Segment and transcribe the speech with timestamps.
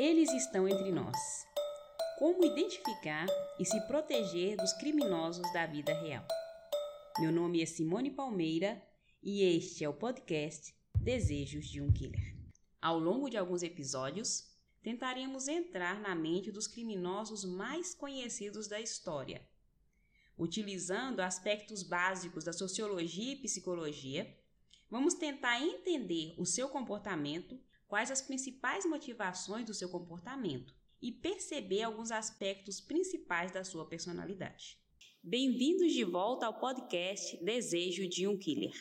[0.00, 1.16] Eles estão entre nós.
[2.20, 3.26] Como identificar
[3.58, 6.24] e se proteger dos criminosos da vida real?
[7.18, 8.80] Meu nome é Simone Palmeira
[9.20, 12.36] e este é o podcast Desejos de um Killer.
[12.80, 14.48] Ao longo de alguns episódios,
[14.84, 19.44] tentaremos entrar na mente dos criminosos mais conhecidos da história,
[20.38, 24.32] utilizando aspectos básicos da sociologia e psicologia.
[24.88, 31.82] Vamos tentar entender o seu comportamento, quais as principais motivações do seu comportamento e perceber
[31.82, 34.78] alguns aspectos principais da sua personalidade.
[35.22, 38.74] Bem-vindos de volta ao podcast Desejo de um Killer.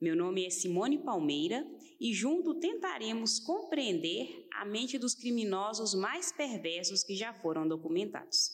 [0.00, 1.66] Meu nome é Simone Palmeira
[2.00, 8.50] e junto tentaremos compreender a mente dos criminosos mais perversos que já foram documentados.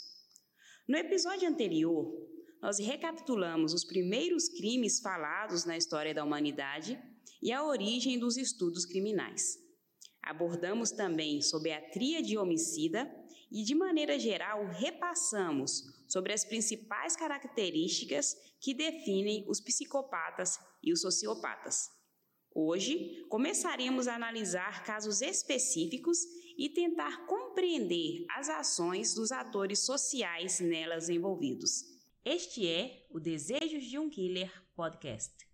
[0.88, 2.12] No episódio anterior,
[2.60, 7.00] nós recapitulamos os primeiros crimes falados na história da humanidade
[7.42, 9.58] e a origem dos estudos criminais.
[10.22, 13.10] Abordamos também sobre a tríade homicida
[13.50, 21.00] e, de maneira geral, repassamos sobre as principais características que definem os psicopatas e os
[21.00, 21.88] sociopatas.
[22.54, 26.18] Hoje, começaremos a analisar casos específicos
[26.58, 31.84] e tentar compreender as ações dos atores sociais nelas envolvidos.
[32.24, 35.49] Este é o Desejos de um Killer podcast.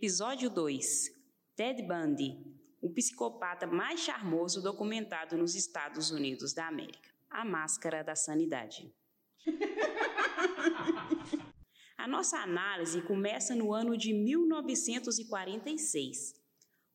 [0.00, 1.10] Episódio 2
[1.56, 2.38] Ted Bundy,
[2.80, 7.10] o psicopata mais charmoso documentado nos Estados Unidos da América.
[7.28, 8.94] A máscara da sanidade.
[11.98, 16.32] A nossa análise começa no ano de 1946,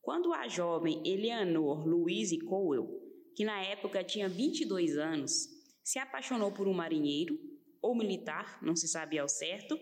[0.02, 2.88] quando a jovem Eleanor Louise Cowell,
[3.36, 5.50] que na época tinha 22 anos,
[5.84, 7.38] se apaixonou por um marinheiro
[7.81, 9.78] ou militar, não se sabia ao certo,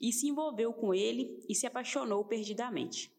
[0.00, 3.12] e se envolveu com ele e se apaixonou perdidamente.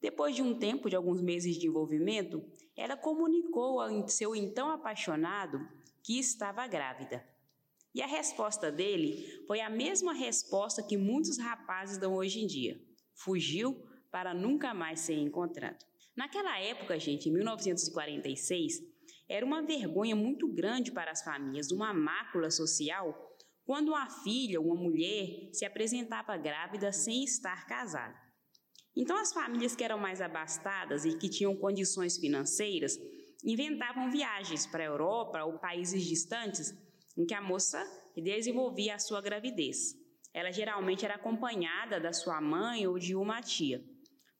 [0.00, 2.44] Depois de um tempo, de alguns meses de envolvimento,
[2.76, 5.60] ela comunicou ao seu então apaixonado
[6.02, 7.24] que estava grávida.
[7.94, 12.80] E a resposta dele foi a mesma resposta que muitos rapazes dão hoje em dia:
[13.14, 13.80] fugiu
[14.10, 15.84] para nunca mais ser encontrado.
[16.16, 18.82] Naquela época, gente, em 1946,
[19.28, 23.31] era uma vergonha muito grande para as famílias, uma mácula social
[23.72, 28.14] quando uma filha, uma mulher, se apresentava grávida sem estar casada.
[28.94, 32.98] Então, as famílias que eram mais abastadas e que tinham condições financeiras
[33.42, 36.74] inventavam viagens para a Europa ou países distantes
[37.16, 37.82] em que a moça
[38.14, 39.94] desenvolvia a sua gravidez.
[40.34, 43.82] Ela geralmente era acompanhada da sua mãe ou de uma tia.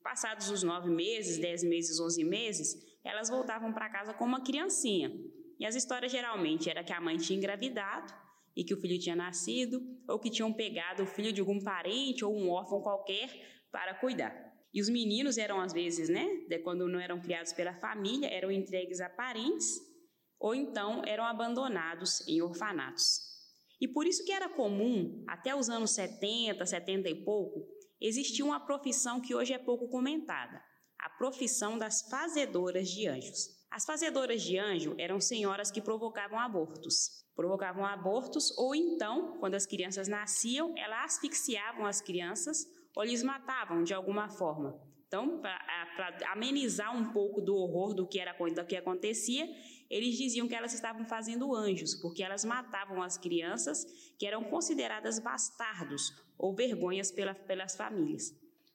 [0.02, 5.10] Passados os nove meses, dez meses, onze meses, elas voltavam para casa com uma criancinha.
[5.58, 8.20] E as histórias geralmente era que a mãe tinha engravidado
[8.56, 12.24] e que o filho tinha nascido, ou que tinham pegado o filho de algum parente
[12.24, 13.30] ou um órfão qualquer
[13.70, 14.52] para cuidar.
[14.74, 16.26] E os meninos eram, às vezes, né,
[16.64, 19.66] quando não eram criados pela família, eram entregues a parentes
[20.40, 23.20] ou então eram abandonados em orfanatos.
[23.80, 27.66] E por isso que era comum, até os anos 70, 70 e pouco,
[28.00, 30.62] existia uma profissão que hoje é pouco comentada,
[30.98, 33.61] a profissão das fazedoras de anjos.
[33.72, 39.66] As fazedoras de anjo eram senhoras que provocavam abortos provocavam abortos, ou então, quando as
[39.66, 44.78] crianças nasciam, elas asfixiavam as crianças ou lhes matavam de alguma forma.
[45.06, 49.46] Então, para amenizar um pouco do horror do que era do que acontecia,
[49.90, 53.84] eles diziam que elas estavam fazendo anjos, porque elas matavam as crianças
[54.18, 58.34] que eram consideradas bastardos ou vergonhas pela, pelas famílias.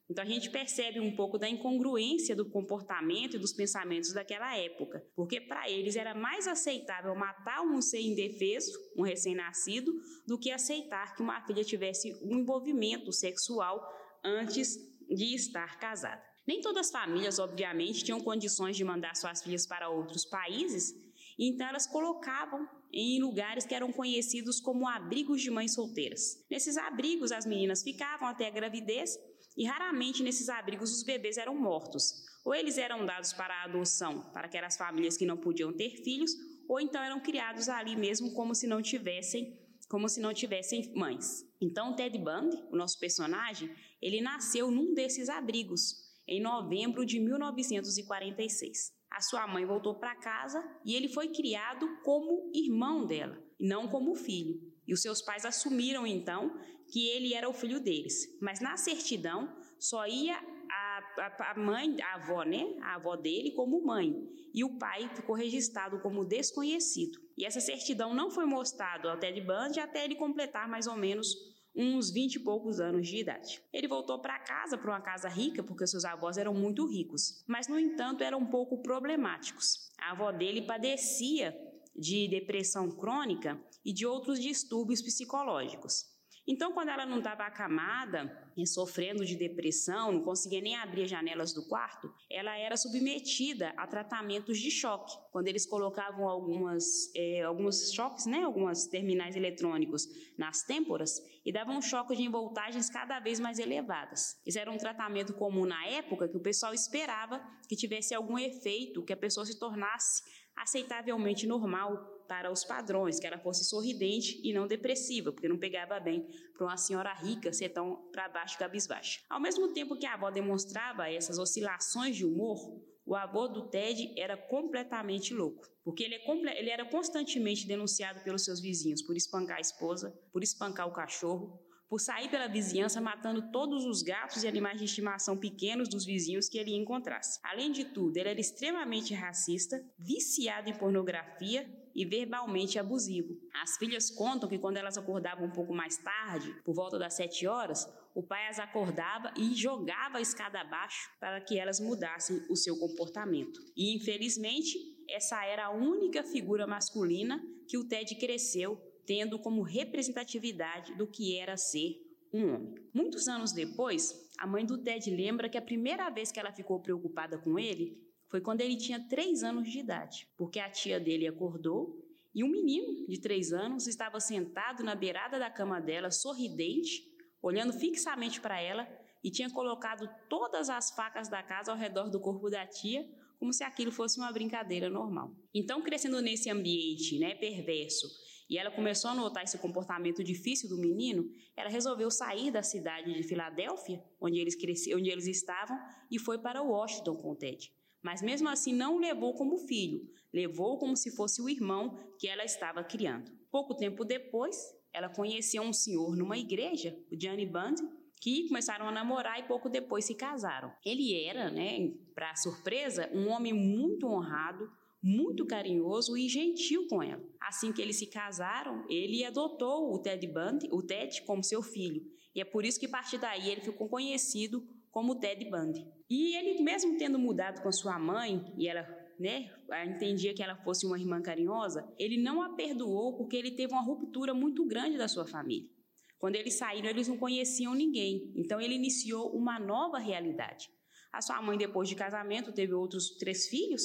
[0.09, 5.05] Então a gente percebe um pouco da incongruência do comportamento e dos pensamentos daquela época,
[5.15, 9.93] porque para eles era mais aceitável matar um ser indefeso, um recém-nascido,
[10.25, 13.81] do que aceitar que uma filha tivesse um envolvimento sexual
[14.23, 14.77] antes
[15.09, 16.23] de estar casada.
[16.47, 20.93] Nem todas as famílias, obviamente, tinham condições de mandar suas filhas para outros países,
[21.37, 26.45] então elas colocavam em lugares que eram conhecidos como abrigos de mães solteiras.
[26.49, 29.17] Nesses abrigos, as meninas ficavam até a gravidez
[29.57, 32.23] e raramente nesses abrigos os bebês eram mortos.
[32.45, 36.31] Ou eles eram dados para adoção para aquelas famílias que não podiam ter filhos,
[36.69, 39.59] ou então eram criados ali mesmo como se não tivessem,
[39.89, 41.43] como se não tivessem mães.
[41.59, 43.69] Então Ted Bundy, o nosso personagem,
[44.01, 48.93] ele nasceu num desses abrigos em novembro de 1946.
[49.09, 54.13] A sua mãe voltou para casa e ele foi criado como irmão dela, não como
[54.13, 54.61] filho.
[54.85, 56.57] E os seus pais assumiram então
[56.91, 60.37] que ele era o filho deles, mas na certidão só ia
[60.69, 62.75] a, a mãe, a avó, né?
[62.81, 64.15] A avó dele como mãe.
[64.53, 67.19] E o pai ficou registrado como desconhecido.
[67.37, 71.35] E essa certidão não foi mostrada ao Ted Bundy até ele completar mais ou menos
[71.75, 73.61] uns 20 e poucos anos de idade.
[73.71, 77.67] Ele voltou para casa, para uma casa rica, porque seus avós eram muito ricos, mas
[77.67, 79.91] no entanto eram um pouco problemáticos.
[79.99, 81.55] A avó dele padecia
[81.95, 86.16] de depressão crônica e de outros distúrbios psicológicos.
[86.47, 91.53] Então, quando ela não estava acamada, sofrendo de depressão, não conseguia nem abrir as janelas
[91.53, 95.13] do quarto, ela era submetida a tratamentos de choque.
[95.31, 100.07] Quando eles colocavam algumas, é, alguns choques, né, algumas terminais eletrônicos
[100.37, 104.41] nas têmporas e davam choques de voltagens cada vez mais elevadas.
[104.45, 109.03] Isso era um tratamento comum na época que o pessoal esperava que tivesse algum efeito,
[109.03, 110.23] que a pessoa se tornasse
[110.55, 115.99] aceitavelmente normal para os padrões, que ela fosse sorridente e não depressiva, porque não pegava
[115.99, 119.21] bem para uma senhora rica ser tão para baixo cabisbaixa.
[119.29, 122.57] Ao mesmo tempo que a avó demonstrava essas oscilações de humor,
[123.05, 128.43] o avô do Ted era completamente louco, porque ele, é ele era constantemente denunciado pelos
[128.43, 131.57] seus vizinhos por espancar a esposa, por espancar o cachorro,
[131.89, 136.49] por sair pela vizinhança matando todos os gatos e animais de estimação pequenos dos vizinhos
[136.49, 137.39] que ele encontrasse.
[137.43, 141.65] Além de tudo, ele era extremamente racista, viciado em pornografia
[141.97, 143.35] e verbalmente abusivo.
[143.51, 147.47] As filhas contam que quando elas acordavam um pouco mais tarde, por volta das sete
[147.47, 152.55] horas, o pai as acordava e jogava a escada abaixo para que elas mudassem o
[152.55, 153.59] seu comportamento.
[153.75, 154.77] E infelizmente,
[155.09, 161.35] essa era a única figura masculina que o Ted cresceu tendo como representatividade do que
[161.35, 161.95] era ser
[162.31, 162.75] um homem.
[162.93, 166.79] Muitos anos depois, a mãe do Ted lembra que a primeira vez que ela ficou
[166.79, 171.27] preocupada com ele foi quando ele tinha três anos de idade, porque a tia dele
[171.27, 172.03] acordou
[172.33, 177.03] e um menino de três anos estava sentado na beirada da cama dela, sorridente,
[177.41, 178.87] olhando fixamente para ela
[179.23, 183.03] e tinha colocado todas as facas da casa ao redor do corpo da tia,
[183.39, 185.31] como se aquilo fosse uma brincadeira normal.
[185.53, 188.07] Então, crescendo nesse ambiente né, perverso
[188.49, 193.13] e ela começou a notar esse comportamento difícil do menino, ela resolveu sair da cidade
[193.13, 195.77] de Filadélfia, onde eles, cresceram, onde eles estavam,
[196.09, 197.71] e foi para Washington com o Ted.
[198.07, 199.99] Mas mesmo assim não o levou como filho,
[200.33, 203.29] levou como se fosse o irmão que ela estava criando.
[203.51, 204.55] Pouco tempo depois,
[204.93, 207.83] ela conheceu um senhor numa igreja, o Johnny Bundy,
[208.21, 210.71] que começaram a namorar e pouco depois se casaram.
[210.85, 214.71] Ele era, né, para surpresa, um homem muito honrado,
[215.03, 217.21] muito carinhoso e gentil com ela.
[217.41, 222.01] Assim que eles se casaram, ele adotou o Ted Bundy, o Ted como seu filho.
[222.33, 224.65] E é por isso que a partir daí ele ficou conhecido
[224.97, 225.85] como Ted Bundy.
[226.09, 228.81] E ele mesmo tendo mudado com sua mãe, e ela
[229.19, 229.47] né,
[229.85, 233.83] entendia que ela fosse uma irmã carinhosa, ele não a perdoou porque ele teve uma
[233.83, 235.69] ruptura muito grande da sua família.
[236.17, 238.33] Quando eles saíram, eles não conheciam ninguém.
[238.35, 240.67] Então ele iniciou uma nova realidade.
[241.13, 243.83] A sua mãe, depois de casamento, teve outros três filhos,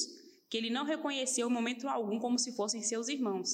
[0.48, 3.50] que ele não reconheceu em momento algum como se fossem seus irmãos.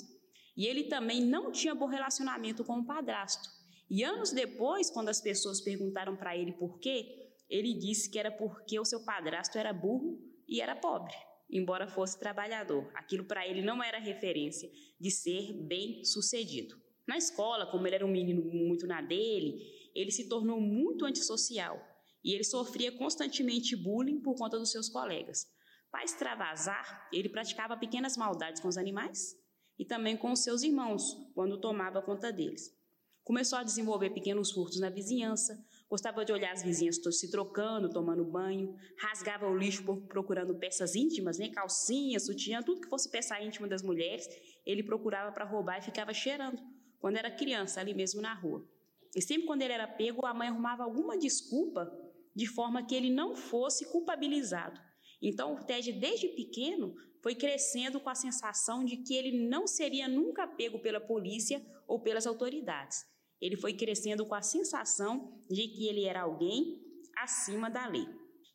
[0.56, 3.49] E ele também não tinha bom relacionamento com o padrasto.
[3.90, 8.30] E anos depois, quando as pessoas perguntaram para ele por quê, ele disse que era
[8.30, 11.14] porque o seu padrasto era burro e era pobre,
[11.50, 12.90] embora fosse trabalhador.
[12.94, 16.76] Aquilo para ele não era referência de ser bem sucedido.
[17.06, 19.56] Na escola, como ele era um menino muito na dele,
[19.94, 21.80] ele se tornou muito antissocial
[22.22, 25.46] e ele sofria constantemente bullying por conta dos seus colegas.
[25.90, 29.34] Para extravasar, ele praticava pequenas maldades com os animais
[29.78, 32.76] e também com os seus irmãos, quando tomava conta deles.
[33.24, 38.24] Começou a desenvolver pequenos furtos na vizinhança, gostava de olhar as vizinhas se trocando, tomando
[38.24, 43.66] banho, rasgava o lixo procurando peças íntimas, né, calcinha, sutiã, tudo que fosse peça íntima
[43.66, 44.28] das mulheres,
[44.66, 46.60] ele procurava para roubar e ficava cheirando,
[47.00, 48.68] quando era criança, ali mesmo na rua.
[49.16, 51.90] E sempre quando ele era pego, a mãe arrumava alguma desculpa
[52.34, 54.80] de forma que ele não fosse culpabilizado.
[55.20, 60.06] Então, o Ted, desde pequeno, foi crescendo com a sensação de que ele não seria
[60.06, 63.04] nunca pego pela polícia ou pelas autoridades.
[63.40, 66.82] Ele foi crescendo com a sensação de que ele era alguém
[67.16, 68.06] acima da lei.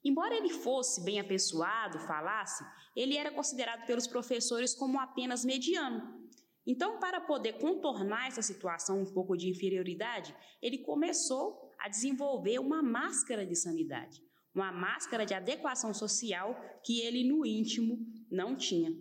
[0.03, 2.63] Embora ele fosse bem apessoado, falasse,
[2.95, 6.21] ele era considerado pelos professores como apenas mediano.
[6.65, 12.81] Então, para poder contornar essa situação um pouco de inferioridade, ele começou a desenvolver uma
[12.81, 14.21] máscara de sanidade
[14.53, 17.99] uma máscara de adequação social que ele no íntimo
[18.31, 18.91] não tinha.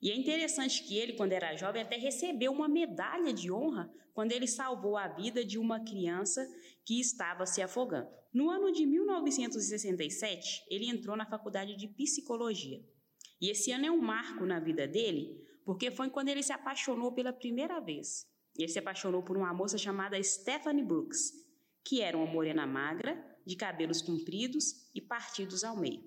[0.00, 4.32] E é interessante que ele, quando era jovem, até recebeu uma medalha de honra quando
[4.32, 6.46] ele salvou a vida de uma criança
[6.84, 8.08] que estava se afogando.
[8.32, 12.78] No ano de 1967, ele entrou na faculdade de psicologia.
[13.40, 17.12] E esse ano é um marco na vida dele, porque foi quando ele se apaixonou
[17.12, 18.26] pela primeira vez.
[18.56, 21.32] Ele se apaixonou por uma moça chamada Stephanie Brooks,
[21.84, 26.02] que era uma morena magra, de cabelos compridos e partidos ao meio.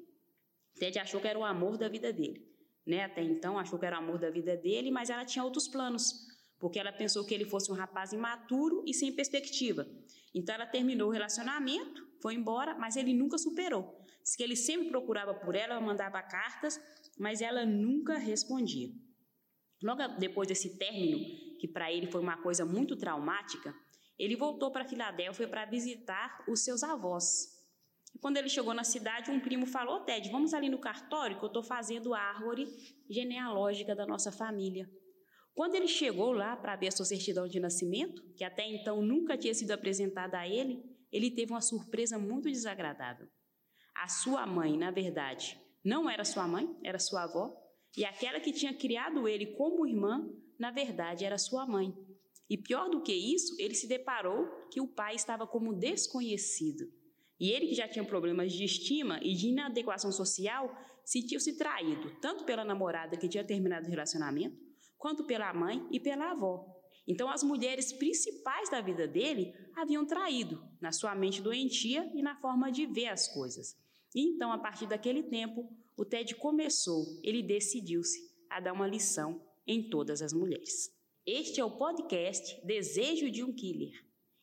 [0.75, 2.46] Ted achou que era o amor da vida dele.
[2.89, 3.03] Né?
[3.03, 6.25] Até então achou que era o amor da vida dele, mas ela tinha outros planos,
[6.58, 9.88] porque ela pensou que ele fosse um rapaz imaturo e sem perspectiva.
[10.34, 14.03] Então ela terminou o relacionamento, foi embora, mas ele nunca superou.
[14.24, 16.81] Diz que ele sempre procurava por ela, mandava cartas,
[17.19, 18.89] mas ela nunca respondia.
[19.84, 21.19] Logo depois desse término,
[21.60, 23.72] que para ele foi uma coisa muito traumática,
[24.17, 27.59] ele voltou para Filadélfia para visitar os seus avós.
[28.21, 31.47] Quando ele chegou na cidade, um primo falou: Ted, vamos ali no cartório que eu
[31.47, 32.67] estou fazendo a árvore
[33.09, 34.89] genealógica da nossa família.
[35.53, 39.38] Quando ele chegou lá para ver a sua certidão de nascimento, que até então nunca
[39.38, 43.27] tinha sido apresentada a ele, ele teve uma surpresa muito desagradável.
[43.95, 47.53] A sua mãe, na verdade, não era sua mãe, era sua avó,
[47.97, 51.93] e aquela que tinha criado ele como irmã, na verdade, era sua mãe.
[52.49, 56.85] E pior do que isso, ele se deparou que o pai estava como desconhecido.
[57.39, 62.43] E ele, que já tinha problemas de estima e de inadequação social, sentiu-se traído, tanto
[62.43, 64.58] pela namorada que tinha terminado o relacionamento,
[64.98, 66.65] quanto pela mãe e pela avó.
[67.08, 72.36] Então, as mulheres principais da vida dele haviam traído, na sua mente doentia e na
[72.36, 73.75] forma de ver as coisas.
[74.13, 75.67] E então, a partir daquele tempo,
[75.98, 78.19] o Ted começou, ele decidiu-se
[78.50, 80.91] a dar uma lição em todas as mulheres.
[81.25, 83.93] Este é o podcast Desejo de um Killer,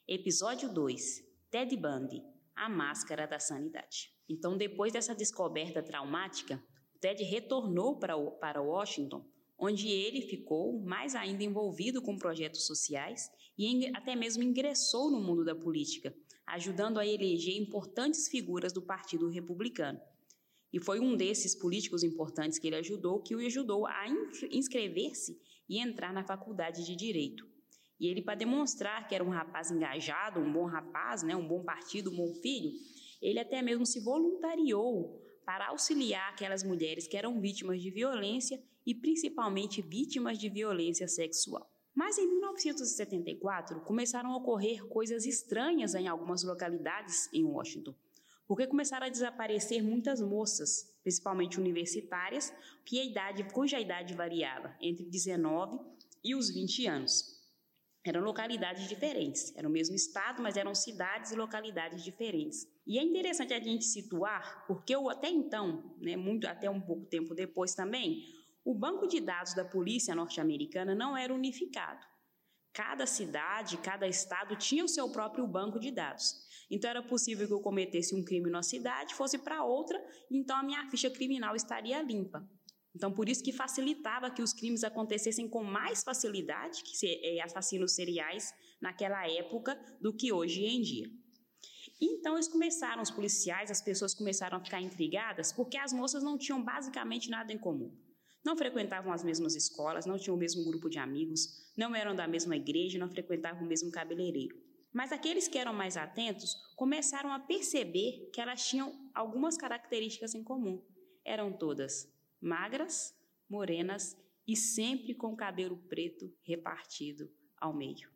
[0.09, 2.23] episódio 2, Ted Bundy,
[2.57, 4.11] a máscara da sanidade.
[4.29, 6.63] Então, depois dessa descoberta traumática,
[7.01, 9.25] Ted retornou para, para Washington,
[9.59, 15.45] onde ele ficou mais ainda envolvido com projetos sociais e até mesmo ingressou no mundo
[15.45, 16.15] da política,
[16.47, 20.01] ajudando a eleger importantes figuras do Partido Republicano.
[20.73, 24.07] E foi um desses políticos importantes que ele ajudou que o ajudou a
[24.51, 27.56] inscrever-se e entrar na faculdade de Direito.
[27.99, 31.63] E ele, para demonstrar que era um rapaz engajado, um bom rapaz, né, um bom
[31.63, 32.73] partido, um bom filho,
[33.23, 38.95] ele até mesmo se voluntariou para auxiliar aquelas mulheres que eram vítimas de violência e
[38.95, 41.71] principalmente vítimas de violência sexual.
[41.95, 47.95] Mas em 1974 começaram a ocorrer coisas estranhas em algumas localidades em Washington,
[48.47, 52.53] porque começaram a desaparecer muitas moças, principalmente universitárias,
[52.85, 55.81] que a idade, cuja idade variava entre 19
[56.23, 57.36] e os 20 anos.
[58.07, 62.65] Eram localidades diferentes, era o mesmo estado, mas eram cidades e localidades diferentes.
[62.87, 67.05] E é interessante a gente situar, porque eu até então, né, muito até um pouco
[67.07, 68.23] tempo depois também,
[68.65, 72.07] o banco de dados da polícia norte-americana não era unificado.
[72.73, 76.47] Cada cidade, cada estado tinha o seu próprio banco de dados.
[76.71, 80.63] Então era possível que eu cometesse um crime numa cidade, fosse para outra, então a
[80.63, 82.49] minha ficha criminal estaria limpa.
[82.97, 87.95] Então por isso que facilitava que os crimes acontecessem com mais facilidade, que é, assassinos
[87.95, 91.07] seriais naquela época, do que hoje em dia.
[92.01, 96.39] Então eles começaram, os policiais, as pessoas começaram a ficar intrigadas, porque as moças não
[96.39, 97.95] tinham basicamente nada em comum.
[98.43, 102.27] Não frequentavam as mesmas escolas, não tinham o mesmo grupo de amigos, não eram da
[102.27, 104.57] mesma igreja, não frequentavam o mesmo cabeleireiro.
[104.91, 110.43] Mas aqueles que eram mais atentos começaram a perceber que elas tinham algumas características em
[110.43, 110.83] comum.
[111.25, 113.15] Eram todas magras,
[113.49, 114.17] morenas
[114.47, 118.11] e sempre com cabelo preto repartido ao meio.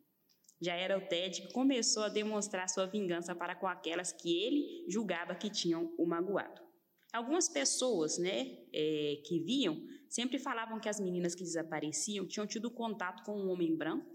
[0.61, 4.85] Já era o Ted que começou a demonstrar sua vingança para com aquelas que ele
[4.87, 6.61] julgava que tinham o magoado.
[7.11, 12.69] Algumas pessoas né, é, que viam sempre falavam que as meninas que desapareciam tinham tido
[12.69, 14.05] contato com um homem branco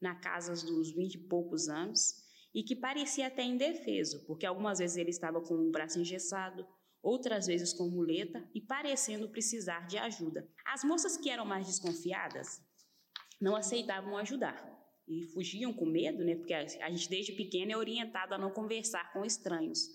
[0.00, 2.22] na casa dos vinte e poucos anos
[2.54, 6.66] e que parecia até indefeso, porque algumas vezes ele estava com o braço engessado,
[7.02, 10.48] outras vezes com muleta e parecendo precisar de ajuda.
[10.64, 12.62] As moças que eram mais desconfiadas
[13.40, 14.72] não aceitavam ajudar
[15.08, 16.36] e fugiam com medo, né?
[16.36, 19.88] Porque a gente desde pequena é orientado a não conversar com estranhos.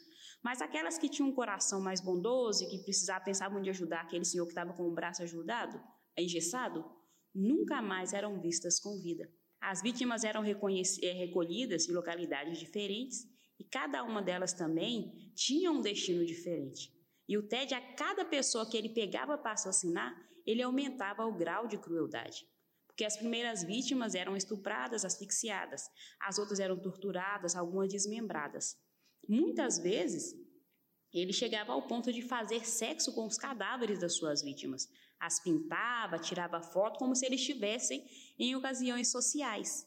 [0.43, 4.25] Mas aquelas que tinham um coração mais bondoso e que precisavam, pensavam de ajudar aquele
[4.25, 5.81] senhor que estava com o braço ajudado,
[6.17, 6.85] engessado,
[7.33, 9.31] nunca mais eram vistas com vida.
[9.59, 13.25] As vítimas eram eh, recolhidas em localidades diferentes
[13.59, 16.96] e cada uma delas também tinha um destino diferente.
[17.27, 20.15] E o Ted, a cada pessoa que ele pegava para assassinar,
[20.45, 22.47] ele aumentava o grau de crueldade.
[22.87, 25.83] Porque as primeiras vítimas eram estupradas, asfixiadas,
[26.19, 28.77] as outras eram torturadas, algumas desmembradas.
[29.27, 30.33] Muitas vezes,
[31.13, 34.87] ele chegava ao ponto de fazer sexo com os cadáveres das suas vítimas.
[35.19, 38.05] As pintava, tirava foto como se eles estivessem
[38.39, 39.85] em ocasiões sociais.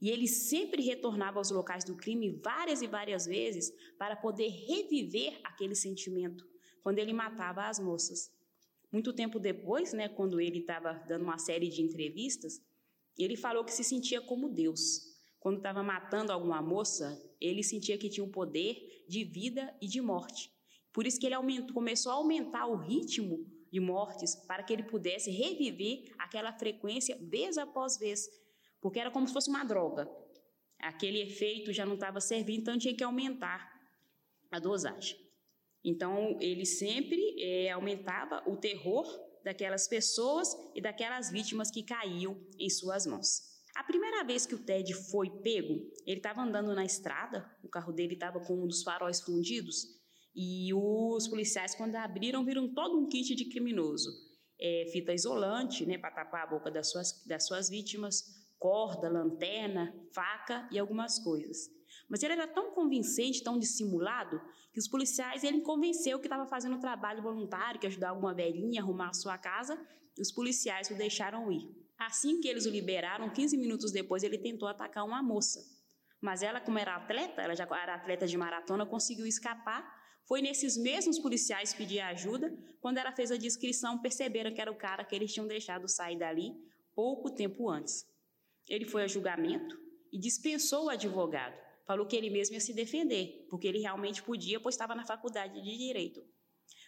[0.00, 5.40] E ele sempre retornava aos locais do crime várias e várias vezes para poder reviver
[5.44, 6.51] aquele sentimento
[6.82, 8.30] quando ele matava as moças.
[8.90, 12.60] Muito tempo depois, né, quando ele estava dando uma série de entrevistas,
[13.18, 15.12] ele falou que se sentia como Deus
[15.42, 20.00] quando estava matando alguma moça, ele sentia que tinha um poder de vida e de
[20.00, 20.48] morte.
[20.92, 24.84] Por isso que ele aumentou, começou a aumentar o ritmo de mortes para que ele
[24.84, 28.30] pudesse reviver aquela frequência vez após vez,
[28.80, 30.08] porque era como se fosse uma droga.
[30.78, 33.68] Aquele efeito já não estava servindo, então tinha que aumentar
[34.48, 35.18] a dosagem.
[35.84, 39.06] Então ele sempre é, aumentava o terror
[39.44, 43.52] daquelas pessoas e daquelas vítimas que caíam em suas mãos.
[43.74, 45.74] A primeira vez que o Ted foi pego,
[46.06, 50.02] ele estava andando na estrada, o carro dele estava com um dos faróis fundidos,
[50.34, 54.10] e os policiais, quando abriram, viram todo um kit de criminoso.
[54.60, 58.22] É, fita isolante, né, para tapar a boca das suas, das suas vítimas,
[58.58, 61.68] corda, lanterna, faca e algumas coisas.
[62.12, 64.38] Mas ele era tão convincente, tão dissimulado,
[64.70, 68.82] que os policiais, ele convenceu que estava fazendo um trabalho voluntário, que ajudar alguma velhinha
[68.82, 69.80] a arrumar a sua casa,
[70.18, 71.74] e os policiais o deixaram ir.
[71.98, 75.58] Assim que eles o liberaram, 15 minutos depois, ele tentou atacar uma moça.
[76.20, 79.82] Mas ela, como era atleta, ela já era atleta de maratona, conseguiu escapar
[80.24, 84.76] foi nesses mesmos policiais pedir ajuda, quando ela fez a descrição, perceberam que era o
[84.76, 86.52] cara que eles tinham deixado sair dali
[86.94, 88.06] pouco tempo antes.
[88.68, 89.76] Ele foi a julgamento
[90.12, 91.71] e dispensou o advogado.
[91.86, 95.60] Falou que ele mesmo ia se defender, porque ele realmente podia, pois estava na faculdade
[95.62, 96.24] de direito.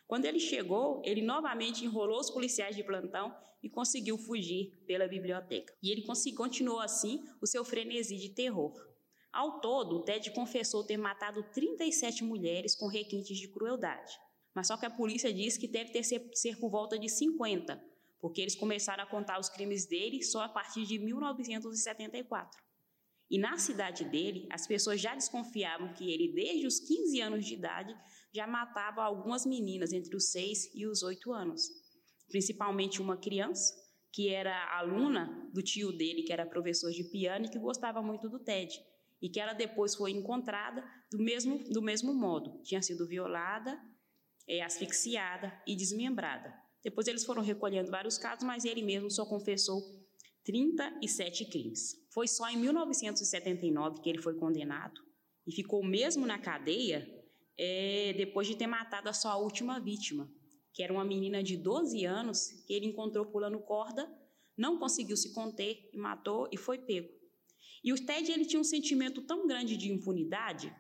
[0.06, 5.74] Quando ele chegou, ele novamente enrolou os policiais de plantão e conseguiu fugir pela biblioteca.
[5.82, 6.04] E ele
[6.36, 8.74] continuou assim o seu frenesi de terror.
[9.32, 14.12] Ao todo, Ted confessou ter matado 37 mulheres com requintes de crueldade.
[14.54, 17.82] Mas só que a polícia diz que deve ter ser, por volta de 50,
[18.20, 22.62] porque eles começaram a contar os crimes dele só a partir de 1974.
[23.30, 27.54] E na cidade dele, as pessoas já desconfiavam que ele, desde os 15 anos de
[27.54, 27.96] idade,
[28.32, 31.62] já matava algumas meninas entre os 6 e os 8 anos.
[32.28, 33.74] Principalmente uma criança,
[34.12, 38.28] que era aluna do tio dele, que era professor de piano e que gostava muito
[38.28, 38.72] do Ted
[39.24, 42.60] e que ela depois foi encontrada do mesmo, do mesmo modo.
[42.62, 43.80] Tinha sido violada,
[44.46, 46.54] é, asfixiada e desmembrada.
[46.82, 49.80] Depois eles foram recolhendo vários casos, mas ele mesmo só confessou
[50.44, 52.03] 37 crimes.
[52.14, 55.00] Foi só em 1979 que ele foi condenado
[55.44, 57.04] e ficou mesmo na cadeia
[57.58, 60.32] é, depois de ter matado a sua última vítima,
[60.72, 64.08] que era uma menina de 12 anos que ele encontrou pulando corda,
[64.56, 67.12] não conseguiu se conter e matou e foi pego.
[67.82, 70.72] E o Ted ele tinha um sentimento tão grande de impunidade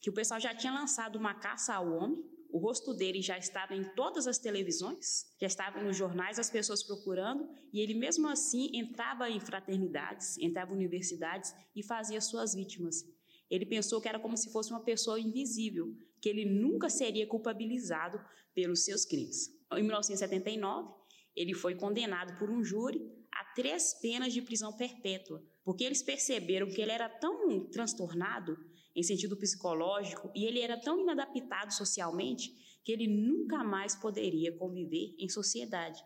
[0.00, 2.20] que o pessoal já tinha lançado uma caça ao homem.
[2.52, 6.82] O rosto dele já estava em todas as televisões, já estava nos jornais, as pessoas
[6.82, 13.04] procurando, e ele mesmo assim entrava em fraternidades, entrava em universidades e fazia suas vítimas.
[13.48, 18.20] Ele pensou que era como se fosse uma pessoa invisível, que ele nunca seria culpabilizado
[18.54, 19.48] pelos seus crimes.
[19.72, 20.92] Em 1979,
[21.36, 23.00] ele foi condenado por um júri
[23.32, 28.58] a três penas de prisão perpétua, porque eles perceberam que ele era tão transtornado
[28.94, 32.52] em sentido psicológico e ele era tão inadaptado socialmente
[32.84, 36.02] que ele nunca mais poderia conviver em sociedade.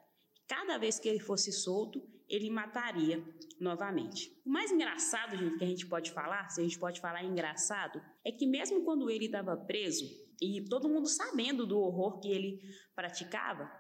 [0.46, 3.22] Cada vez que ele fosse solto, ele mataria
[3.60, 4.36] novamente.
[4.44, 8.00] O mais engraçado, gente, que a gente pode falar, se a gente pode falar engraçado,
[8.24, 10.04] é que mesmo quando ele estava preso
[10.40, 12.60] e todo mundo sabendo do horror que ele
[12.94, 13.70] praticava,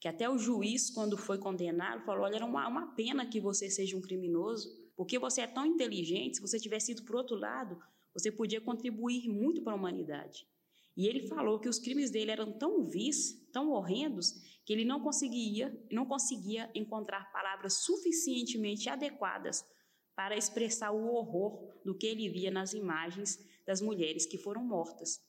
[0.00, 3.70] que até o juiz, quando foi condenado, falou: olha, era uma, uma pena que você
[3.70, 7.78] seja um criminoso, porque você é tão inteligente, se você tivesse ido para outro lado,
[8.14, 10.46] você podia contribuir muito para a humanidade.
[10.96, 14.32] E ele falou que os crimes dele eram tão vis, tão horrendos,
[14.64, 19.64] que ele não conseguia, não conseguia encontrar palavras suficientemente adequadas
[20.14, 25.20] para expressar o horror do que ele via nas imagens das mulheres que foram mortas.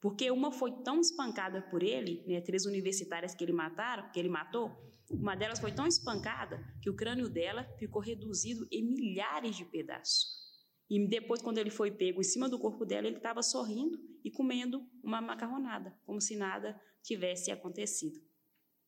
[0.00, 4.28] Porque uma foi tão espancada por ele, né, três universitárias que ele mataram, que ele
[4.28, 4.70] matou,
[5.10, 10.45] uma delas foi tão espancada que o crânio dela ficou reduzido em milhares de pedaços.
[10.88, 14.30] E depois, quando ele foi pego em cima do corpo dela, ele estava sorrindo e
[14.30, 18.20] comendo uma macarronada, como se nada tivesse acontecido.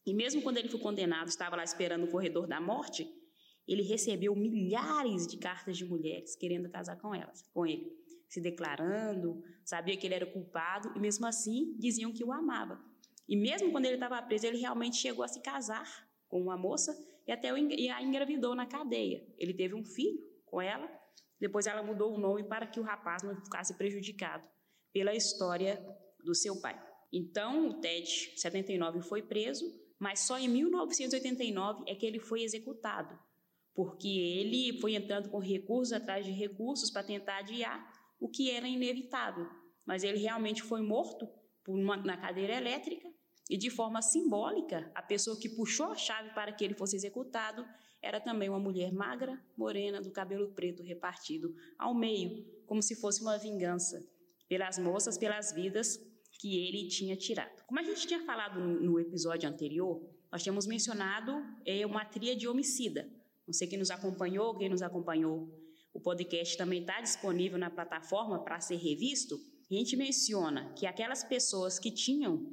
[0.07, 3.09] E mesmo quando ele foi condenado, estava lá esperando o corredor da morte,
[3.67, 9.43] ele recebeu milhares de cartas de mulheres querendo casar com elas, com ele se declarando,
[9.65, 12.79] sabia que ele era culpado e mesmo assim diziam que o amava.
[13.27, 16.97] E mesmo quando ele estava preso, ele realmente chegou a se casar com uma moça
[17.27, 19.27] e até a engravidou na cadeia.
[19.39, 20.89] Ele teve um filho com ela,
[21.41, 24.49] depois ela mudou o nome para que o rapaz não ficasse prejudicado
[24.93, 25.85] pela história
[26.25, 26.81] do seu pai.
[27.13, 29.65] Então, o Ted, 79, foi preso,
[29.99, 33.19] mas só em 1989 é que ele foi executado,
[33.75, 38.69] porque ele foi entrando com recursos atrás de recursos para tentar adiar o que era
[38.69, 39.49] inevitável.
[39.87, 41.29] Mas ele realmente foi morto
[41.67, 43.09] uma, na cadeira elétrica
[43.49, 47.65] e, de forma simbólica, a pessoa que puxou a chave para que ele fosse executado
[48.03, 53.21] era também uma mulher magra, morena, do cabelo preto repartido ao meio, como se fosse
[53.23, 54.01] uma vingança
[54.49, 55.99] pelas moças, pelas vidas
[56.41, 57.65] que ele tinha tirado.
[57.67, 63.09] Como a gente tinha falado no episódio anterior, nós tínhamos mencionado é, uma tríade homicida.
[63.47, 65.49] Não sei quem nos acompanhou, quem nos acompanhou.
[65.93, 69.37] O podcast também está disponível na plataforma para ser revisto.
[69.71, 72.47] A gente menciona que aquelas pessoas que tinham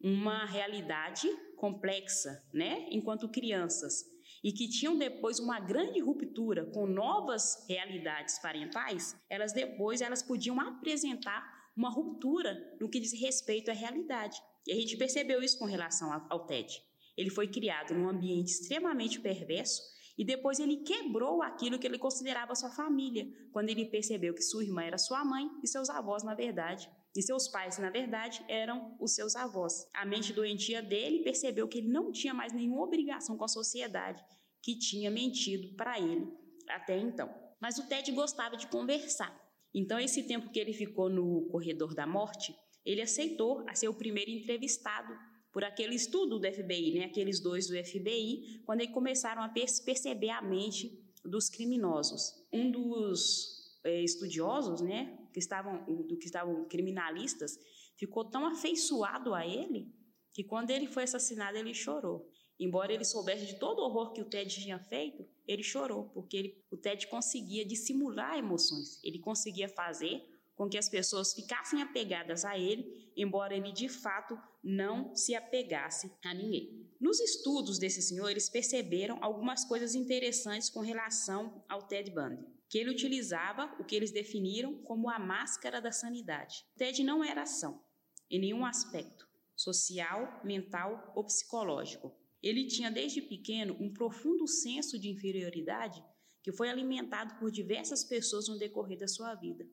[0.00, 4.04] uma realidade complexa, né, enquanto crianças,
[4.42, 10.60] e que tinham depois uma grande ruptura com novas realidades parentais, elas depois elas podiam
[10.60, 11.42] apresentar
[11.76, 14.36] uma ruptura no que diz respeito à realidade.
[14.66, 16.82] E a gente percebeu isso com relação ao TED.
[17.16, 19.82] Ele foi criado num ambiente extremamente perverso
[20.16, 24.64] e depois ele quebrou aquilo que ele considerava sua família, quando ele percebeu que sua
[24.64, 28.96] irmã era sua mãe e seus avós, na verdade, e seus pais, na verdade, eram
[28.98, 29.86] os seus avós.
[29.92, 34.24] A mente doentia dele percebeu que ele não tinha mais nenhuma obrigação com a sociedade
[34.62, 36.26] que tinha mentido para ele
[36.68, 37.32] até então.
[37.60, 39.38] Mas o Ted gostava de conversar.
[39.74, 43.94] Então, esse tempo que ele ficou no corredor da morte, ele aceitou a ser o
[43.94, 45.12] primeiro entrevistado
[45.52, 50.30] por aquele estudo do FBI, né, aqueles dois do FBI, quando eles começaram a perceber
[50.30, 52.32] a mente dos criminosos.
[52.52, 57.58] Um dos é, estudiosos, né, que estavam, do que estavam criminalistas,
[57.96, 59.92] ficou tão afeiçoado a ele
[60.32, 62.28] que quando ele foi assassinado ele chorou.
[62.58, 66.36] Embora ele soubesse de todo o horror que o Ted tinha feito, ele chorou, porque
[66.36, 69.02] ele, o Ted conseguia dissimular emoções.
[69.02, 70.22] Ele conseguia fazer
[70.54, 76.12] com que as pessoas ficassem apegadas a ele, embora ele de fato não se apegasse
[76.24, 76.88] a ninguém.
[77.00, 82.88] Nos estudos desses senhores perceberam algumas coisas interessantes com relação ao Ted Bundy, que ele
[82.88, 86.64] utilizava o que eles definiram como a máscara da sanidade.
[86.74, 87.84] Ted não era ação,
[88.30, 92.16] em nenhum aspecto, social, mental ou psicológico.
[92.42, 96.02] Ele tinha desde pequeno um profundo senso de inferioridade
[96.42, 99.68] que foi alimentado por diversas pessoas no decorrer da sua vida.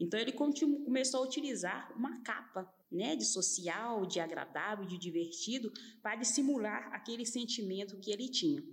[0.00, 6.16] Então ele começou a utilizar uma capa, né, de social, de agradável, de divertido, para
[6.16, 8.64] dissimular aquele sentimento que ele tinha.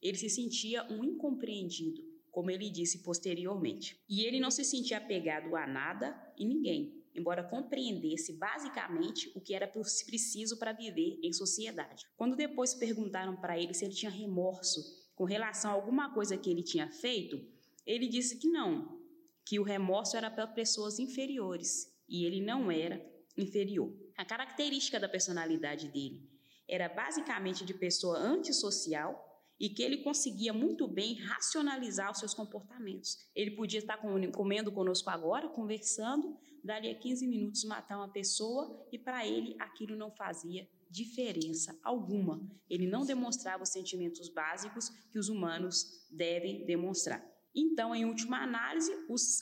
[0.00, 4.02] Ele se sentia um incompreendido, como ele disse posteriormente.
[4.08, 9.54] E ele não se sentia apegado a nada e ninguém, embora compreendesse basicamente o que
[9.54, 12.04] era preciso para viver em sociedade.
[12.16, 14.82] Quando depois perguntaram para ele se ele tinha remorso
[15.14, 17.40] com relação a alguma coisa que ele tinha feito,
[17.86, 19.00] ele disse que não,
[19.46, 23.00] que o remorso era para pessoas inferiores e ele não era
[23.36, 23.94] inferior.
[24.16, 26.28] A característica da personalidade dele
[26.68, 33.18] era basicamente de pessoa antissocial e que ele conseguia muito bem racionalizar os seus comportamentos.
[33.34, 38.98] Ele podia estar comendo conosco agora, conversando, dali a 15 minutos matar uma pessoa e
[38.98, 42.40] para ele aquilo não fazia diferença alguma.
[42.70, 47.24] Ele não demonstrava os sentimentos básicos que os humanos devem demonstrar.
[47.54, 48.92] Então, em última análise,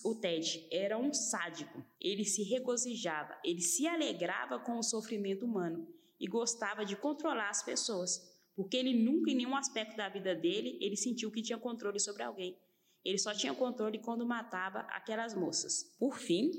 [0.04, 1.82] o Ted era um sádico.
[1.98, 5.88] Ele se regozijava, ele se alegrava com o sofrimento humano
[6.20, 10.78] e gostava de controlar as pessoas, porque ele nunca, em nenhum aspecto da vida dele,
[10.80, 12.56] ele sentiu que tinha controle sobre alguém.
[13.04, 15.96] Ele só tinha controle quando matava aquelas moças.
[15.98, 16.50] Por fim,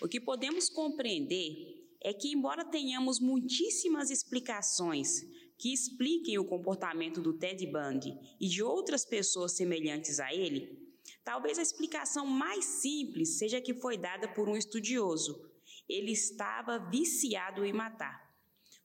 [0.00, 5.20] o que podemos compreender é que, embora tenhamos muitíssimas explicações
[5.58, 10.90] que expliquem o comportamento do Ted Bundy e de outras pessoas semelhantes a ele,
[11.24, 15.48] Talvez a explicação mais simples seja que foi dada por um estudioso.
[15.88, 18.19] Ele estava viciado em matar.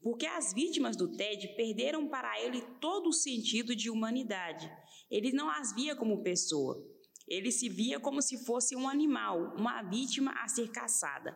[0.06, 4.72] Porque as vítimas do TED perderam para ele todo o sentido de humanidade.
[5.10, 6.78] Ele não as via como pessoa.
[7.28, 11.36] Ele se via como se fosse um animal, uma vítima a ser caçada.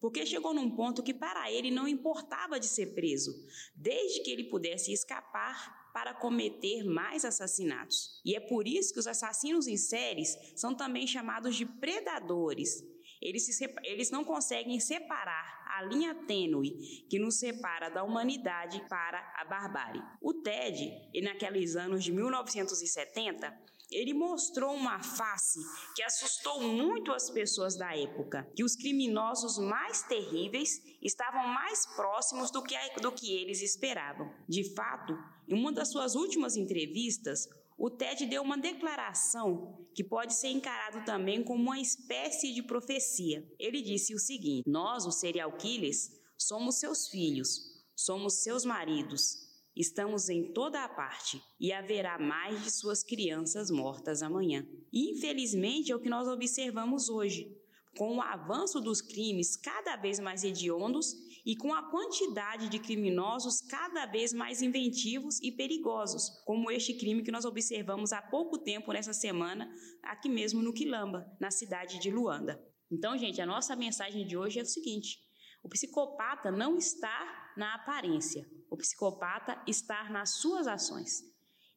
[0.00, 3.30] Porque chegou num ponto que para ele não importava de ser preso,
[3.76, 8.22] desde que ele pudesse escapar para cometer mais assassinatos.
[8.24, 12.82] E é por isso que os assassinos em séries são também chamados de predadores.
[13.20, 16.72] Eles, se, eles não conseguem separar a linha tênue
[17.08, 20.02] que nos separa da humanidade para a barbárie.
[20.20, 20.90] O Ted,
[21.22, 23.56] naqueles anos de 1970,
[23.90, 25.60] ele mostrou uma face
[25.94, 32.50] que assustou muito as pessoas da época, que os criminosos mais terríveis estavam mais próximos
[32.50, 34.30] do que, do que eles esperavam.
[34.48, 35.16] De fato,
[35.48, 41.04] em uma das suas últimas entrevistas, o Ted deu uma declaração que pode ser encarado
[41.04, 43.48] também como uma espécie de profecia.
[43.56, 47.48] Ele disse o seguinte: Nós, os serial killers, somos seus filhos,
[47.94, 49.36] somos seus maridos,
[49.76, 54.66] estamos em toda a parte e haverá mais de suas crianças mortas amanhã.
[54.92, 57.56] Infelizmente, é o que nós observamos hoje.
[57.96, 61.16] com o avanço dos crimes cada vez mais hediondos
[61.48, 67.22] e com a quantidade de criminosos cada vez mais inventivos e perigosos, como este crime
[67.22, 69.66] que nós observamos há pouco tempo nessa semana,
[70.02, 72.62] aqui mesmo no Quilamba, na cidade de Luanda.
[72.92, 75.20] Então, gente, a nossa mensagem de hoje é o seguinte:
[75.62, 81.22] o psicopata não está na aparência, o psicopata está nas suas ações.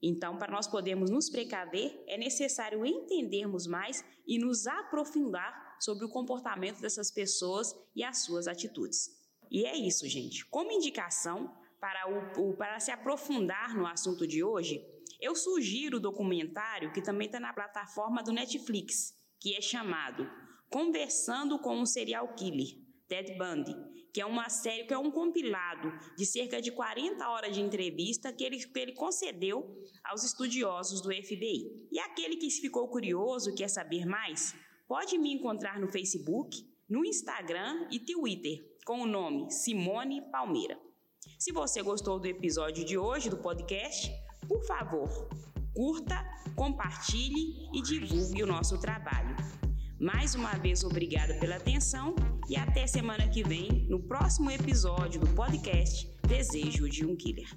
[0.04, 6.10] Então, para nós podermos nos precaver, é necessário entendermos mais e nos aprofundar sobre o
[6.10, 9.21] comportamento dessas pessoas e as suas atitudes.
[9.52, 10.46] E é isso, gente.
[10.46, 12.08] Como indicação para,
[12.40, 14.82] o, para se aprofundar no assunto de hoje,
[15.20, 20.30] eu sugiro o documentário que também está na plataforma do Netflix, que é chamado
[20.70, 22.78] Conversando com um Serial Killer,
[23.10, 23.76] Ted Bundy,
[24.14, 28.32] que é uma série, que é um compilado de cerca de 40 horas de entrevista
[28.32, 31.90] que ele, que ele concedeu aos estudiosos do FBI.
[31.92, 34.56] E aquele que ficou curioso, quer saber mais,
[34.88, 40.78] pode me encontrar no Facebook, no Instagram e Twitter com o nome Simone Palmeira.
[41.38, 44.12] Se você gostou do episódio de hoje do podcast,
[44.48, 45.30] por favor,
[45.74, 46.24] curta,
[46.56, 49.36] compartilhe e divulgue o nosso trabalho.
[50.00, 52.16] Mais uma vez, obrigada pela atenção
[52.50, 57.50] e até semana que vem no próximo episódio do podcast Desejo de um Killer.